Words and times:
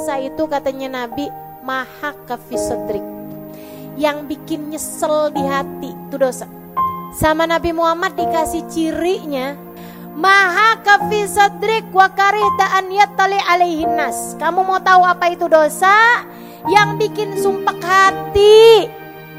dosa 0.00 0.16
itu 0.16 0.48
katanya 0.48 1.04
Nabi 1.04 1.28
maha 1.60 2.16
kafisodrik. 2.24 3.04
Yang 4.00 4.32
bikin 4.32 4.72
nyesel 4.72 5.28
di 5.28 5.44
hati 5.44 5.92
itu 5.92 6.16
dosa. 6.16 6.48
Sama 7.12 7.44
Nabi 7.44 7.76
Muhammad 7.76 8.16
dikasih 8.16 8.64
cirinya 8.72 9.60
Maha 10.16 10.80
kafisodrik 10.80 11.92
wa 11.92 12.08
karihta 12.16 12.80
an 12.80 12.88
yattali 12.88 13.36
alaihin 13.44 13.92
nas. 13.92 14.40
Kamu 14.40 14.64
mau 14.64 14.80
tahu 14.80 15.04
apa 15.04 15.36
itu 15.36 15.52
dosa? 15.52 16.24
Yang 16.64 16.88
bikin 16.96 17.36
sumpah 17.36 17.76
hati 17.76 18.88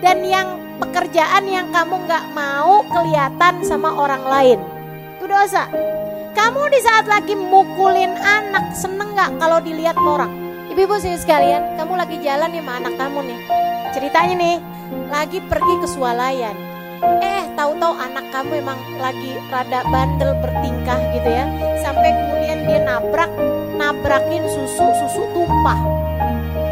dan 0.06 0.22
yang 0.22 0.78
pekerjaan 0.78 1.50
yang 1.50 1.74
kamu 1.74 2.06
nggak 2.06 2.26
mau 2.38 2.86
kelihatan 2.86 3.66
sama 3.66 3.98
orang 3.98 4.30
lain. 4.30 4.60
Itu 5.18 5.26
dosa. 5.26 5.66
Kamu 6.38 6.62
di 6.70 6.80
saat 6.86 7.10
lagi 7.10 7.34
mukulin 7.34 8.14
anak 8.14 8.78
seneng 8.78 9.18
nggak 9.18 9.42
kalau 9.42 9.58
dilihat 9.58 9.98
orang? 9.98 10.51
Ibu-ibu 10.72 11.04
sekalian, 11.04 11.76
kamu 11.76 12.00
lagi 12.00 12.16
jalan 12.24 12.48
nih 12.48 12.64
sama 12.64 12.80
anak 12.80 12.96
kamu 12.96 13.20
nih. 13.28 13.40
Ceritanya 13.92 14.36
nih, 14.40 14.58
lagi 15.12 15.44
pergi 15.44 15.76
ke 15.84 15.88
swalayan. 15.92 16.56
Eh, 17.20 17.44
tahu-tahu 17.60 17.92
anak 18.00 18.32
kamu 18.32 18.64
emang 18.64 18.80
lagi 19.04 19.36
rada 19.52 19.84
bandel 19.92 20.32
bertingkah 20.40 20.96
gitu 21.12 21.28
ya. 21.28 21.44
Sampai 21.84 22.16
kemudian 22.16 22.64
dia 22.72 22.80
nabrak, 22.88 23.28
nabrakin 23.76 24.48
susu, 24.48 24.88
susu 24.96 25.28
tumpah. 25.36 25.76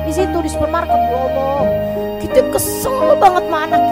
Di 0.08 0.16
situ 0.16 0.38
di 0.40 0.48
supermarket, 0.48 0.96
Allah, 0.96 1.68
kita 2.24 2.40
kesel 2.56 3.20
banget 3.20 3.52
sama 3.52 3.68
anak 3.68 3.84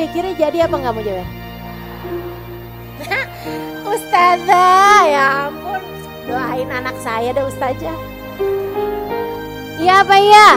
Kira-kira 0.00 0.32
jadi 0.32 0.64
apa 0.64 0.80
nggak 0.80 0.92
mau 0.96 1.04
jewer? 1.04 1.28
Ustazah, 3.92 5.00
ya 5.04 5.24
ampun. 5.52 5.76
Doain 6.24 6.72
anak 6.72 6.96
saya 7.04 7.36
deh 7.36 7.44
Ustazah. 7.44 7.92
Iya 9.76 10.00
apa 10.00 10.16
iya? 10.16 10.56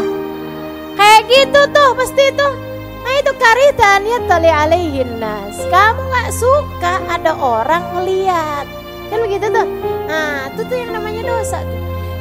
Kayak 0.95 1.21
gitu 1.27 1.59
tuh 1.75 1.91
pasti 1.91 2.23
tuh. 2.39 2.55
Nah 3.03 3.13
itu 3.19 3.31
karitan 3.35 4.07
ya 4.07 4.17
tali 4.31 4.47
alaihin 4.47 5.19
nas. 5.19 5.59
Kamu 5.67 6.07
nggak 6.07 6.31
suka 6.31 7.03
ada 7.11 7.35
orang 7.35 7.83
ngeliat. 7.99 8.63
Kan 9.11 9.27
begitu 9.27 9.51
tuh. 9.51 9.67
Nah 10.07 10.55
itu 10.55 10.63
tuh 10.71 10.77
yang 10.79 10.95
namanya 10.95 11.19
dosa. 11.19 11.59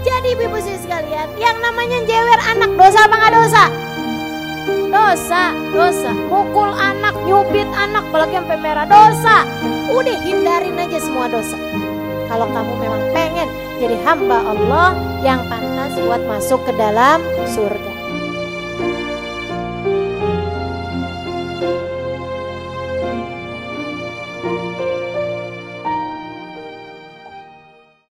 Jadi 0.02 0.34
ibu-ibu 0.34 0.58
sekalian, 0.58 1.30
yang 1.38 1.54
namanya 1.62 2.02
jewer 2.02 2.40
anak 2.50 2.74
dosa 2.74 3.06
apa 3.06 3.14
nggak 3.14 3.34
dosa? 3.38 3.64
Dosa, 4.92 5.56
dosa. 5.72 6.12
Mukul 6.28 6.61
nyubit 7.52 7.68
anak, 7.76 8.08
apalagi 8.08 8.34
sampai 8.40 8.58
merah 8.64 8.88
dosa. 8.88 9.44
Udah 9.92 10.16
hindarin 10.24 10.80
aja 10.80 10.96
semua 11.04 11.28
dosa. 11.28 11.60
Kalau 12.32 12.48
kamu 12.48 12.72
memang 12.80 13.02
pengen 13.12 13.44
jadi 13.76 13.92
hamba 14.08 14.40
Allah 14.40 14.96
yang 15.20 15.44
pantas 15.52 15.92
buat 16.00 16.24
masuk 16.24 16.64
ke 16.64 16.72
dalam 16.80 17.20
surga. 17.44 17.91